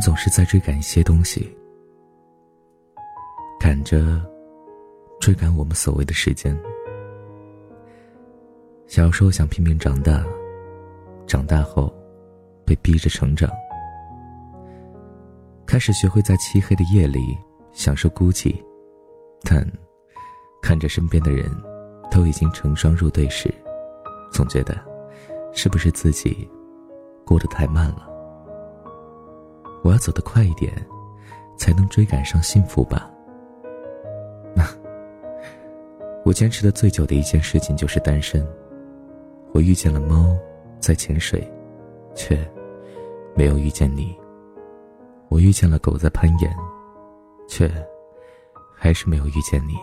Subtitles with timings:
[0.00, 1.54] 总是在追赶一些东西，
[3.58, 4.20] 赶着
[5.20, 6.58] 追赶我们所谓的时间。
[8.86, 10.24] 小时候想拼命长大，
[11.26, 11.94] 长大后
[12.64, 13.48] 被逼着成长，
[15.66, 17.38] 开始学会在漆黑的夜里
[17.72, 18.56] 享受孤寂，
[19.44, 19.64] 但
[20.60, 21.48] 看着身边的人
[22.10, 23.52] 都已经成双入对时，
[24.32, 24.76] 总觉得
[25.52, 26.48] 是不是自己
[27.24, 28.09] 过得太慢了。
[29.82, 30.72] 我要走得快一点，
[31.56, 33.10] 才能追赶上幸福吧。
[34.54, 34.64] 那，
[36.24, 38.46] 我坚持的最久的一件事情就是单身。
[39.52, 40.36] 我遇见了猫，
[40.78, 41.42] 在潜水，
[42.14, 42.38] 却
[43.34, 44.16] 没有遇见你。
[45.28, 46.54] 我遇见了狗在攀岩，
[47.48, 47.70] 却
[48.76, 49.76] 还是没有遇见你。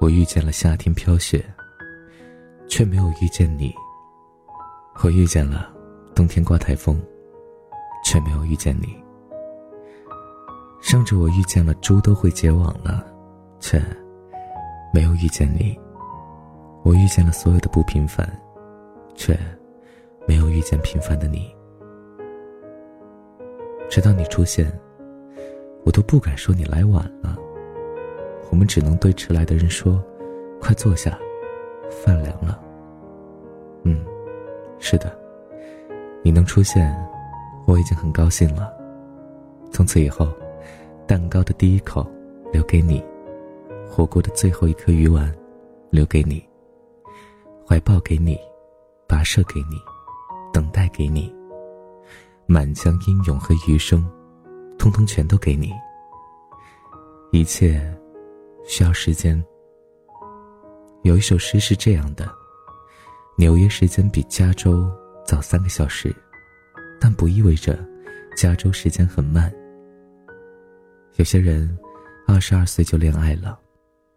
[0.00, 1.44] 我遇见了夏天飘雪，
[2.68, 3.74] 却没有遇见你。
[5.02, 5.72] 我遇见了
[6.14, 7.00] 冬天刮台风。
[8.08, 8.96] 却没有遇见你，
[10.80, 13.04] 甚至我遇见了猪都会结网了，
[13.60, 13.78] 却
[14.94, 15.78] 没有遇见你。
[16.84, 18.26] 我遇见了所有的不平凡，
[19.14, 19.38] 却
[20.26, 21.54] 没有遇见平凡的你。
[23.90, 24.72] 直到你出现，
[25.84, 27.36] 我都不敢说你来晚了。
[28.48, 30.02] 我们只能对迟来的人说
[30.58, 31.18] ：“快坐下，
[31.90, 32.58] 饭凉了。”
[33.84, 34.02] 嗯，
[34.78, 35.14] 是的，
[36.22, 37.06] 你能出现。
[37.68, 38.72] 我已经很高兴了。
[39.70, 40.26] 从此以后，
[41.06, 42.10] 蛋糕的第一口
[42.50, 43.04] 留给你，
[43.86, 45.30] 火锅的最后一颗鱼丸
[45.90, 46.42] 留给你，
[47.66, 48.38] 怀抱给你，
[49.06, 49.76] 跋涉给你，
[50.50, 51.30] 等待给你，
[52.46, 54.02] 满腔英勇和余生，
[54.78, 55.70] 通通全都给你。
[57.32, 57.78] 一切
[58.64, 59.44] 需要时间。
[61.02, 62.26] 有一首诗是这样的：
[63.36, 64.90] 纽约时间比加州
[65.26, 66.16] 早三个小时。
[67.08, 67.82] 但不意味着
[68.36, 69.50] 加州时间很慢。
[71.16, 71.74] 有些人
[72.26, 73.58] 二十二岁就恋爱了，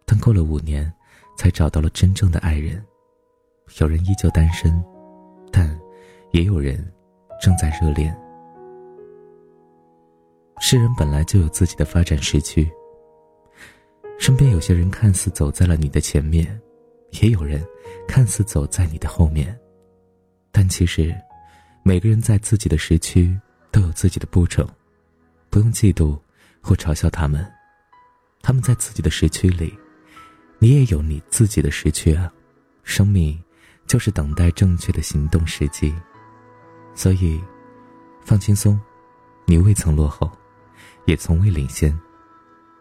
[0.04, 0.92] 但过了五年
[1.34, 2.84] 才找到了真正的爱人。
[3.80, 4.84] 有人依旧单身，
[5.50, 5.74] 但
[6.32, 6.86] 也有人
[7.40, 8.14] 正在热恋。
[10.60, 12.70] 世人本来就有自己的发展时区。
[14.18, 16.60] 身边有些人看似走在了你的前面，
[17.22, 17.64] 也有人
[18.06, 19.58] 看似走在你的后面，
[20.50, 21.10] 但其实。
[21.84, 23.36] 每个人在自己的时区
[23.72, 24.68] 都有自己的步骤，
[25.50, 26.16] 不用嫉妒
[26.60, 27.44] 或嘲笑他们。
[28.40, 29.76] 他们在自己的时区里，
[30.60, 32.32] 你也有你自己的时区啊。
[32.84, 33.40] 生命
[33.86, 35.92] 就是等待正确的行动时机，
[36.94, 37.42] 所以
[38.24, 38.80] 放轻松，
[39.44, 40.30] 你未曾落后，
[41.04, 41.96] 也从未领先。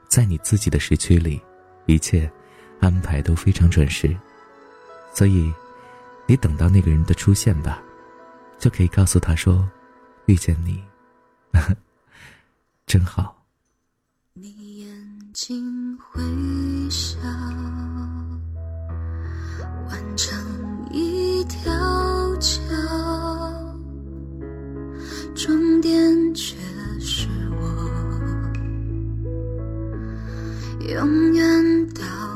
[0.07, 1.41] 在你自己的时区里，
[1.87, 2.31] 一切
[2.79, 4.15] 安排都非常准时，
[5.11, 5.51] 所以
[6.27, 7.81] 你等到那个人的出现吧。
[8.61, 9.67] 就可以告诉他说
[10.27, 10.79] ：“遇见你，
[12.85, 13.43] 真好。”
[14.33, 16.21] 你眼睛会
[16.91, 17.17] 笑，
[19.89, 20.37] 完成
[20.91, 21.71] 一条
[22.37, 22.61] 桥，
[25.35, 26.55] 终点却
[26.99, 27.65] 是我，
[30.87, 32.30] 永远到。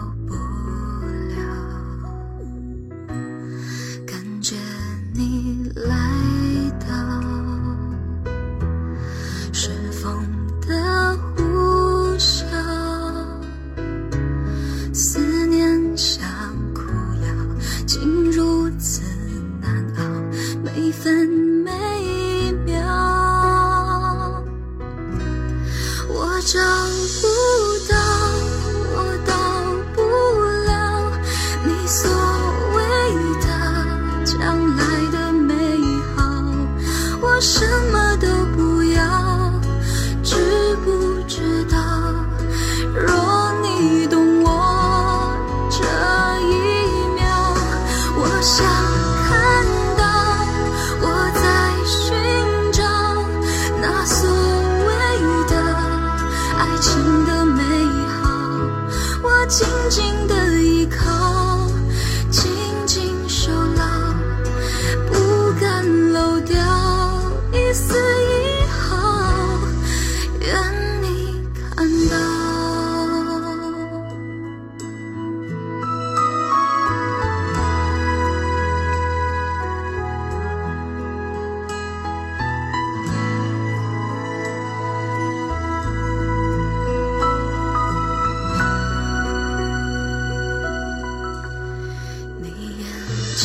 [59.56, 60.35] 静静的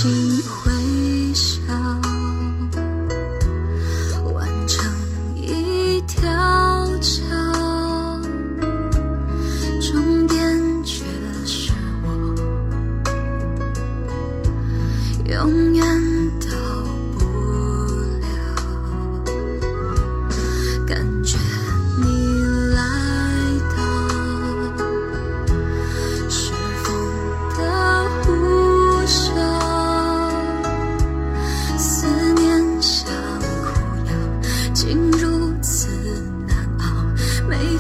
[0.03, 0.50] 完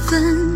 [0.07, 0.50] 分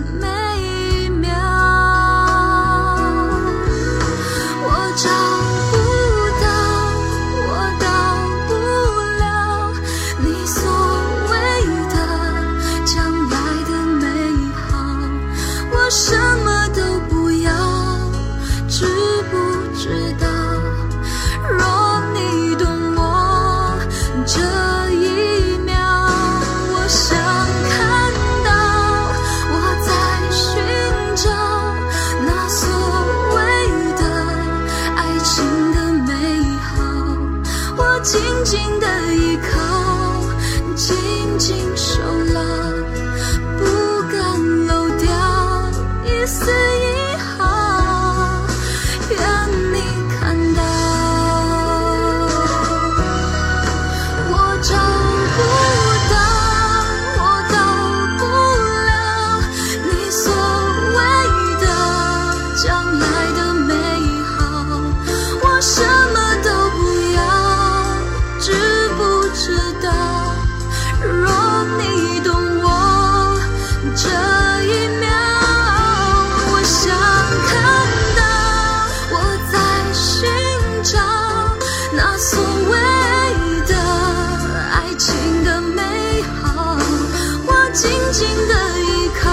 [88.15, 89.27] 紧紧的依靠，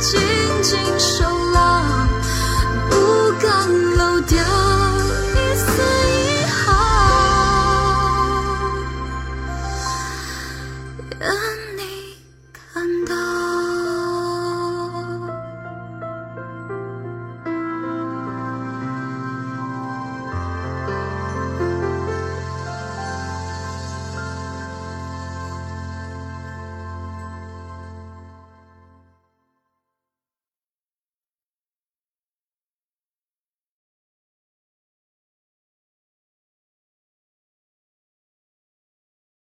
[0.00, 0.20] 紧
[0.60, 1.22] 紧手
[1.52, 2.08] 拉，
[2.90, 2.96] 不
[3.40, 3.48] 敢
[3.96, 5.70] 漏掉一丝
[6.10, 6.58] 一毫。